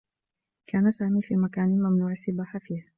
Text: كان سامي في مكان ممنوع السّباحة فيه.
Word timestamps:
كان 0.67 0.91
سامي 0.91 1.21
في 1.21 1.35
مكان 1.35 1.67
ممنوع 1.69 2.11
السّباحة 2.11 2.59
فيه. 2.59 2.83